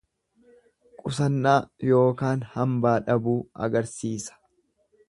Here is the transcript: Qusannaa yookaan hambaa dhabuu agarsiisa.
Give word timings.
Qusannaa 1.03 1.59
yookaan 1.91 2.43
hambaa 2.55 2.99
dhabuu 3.11 3.39
agarsiisa. 3.69 4.43